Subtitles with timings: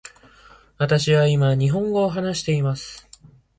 [0.79, 3.07] 私は今日本語を話しています。